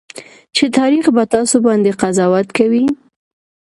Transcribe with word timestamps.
چې 0.55 0.65
تاريخ 0.77 1.05
به 1.15 1.23
تاسو 1.33 1.55
باندې 1.65 1.97
قضاوت 2.01 2.47
کوي. 2.57 2.85